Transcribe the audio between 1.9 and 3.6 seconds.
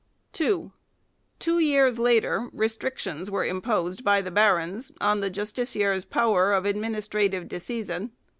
later restrictions were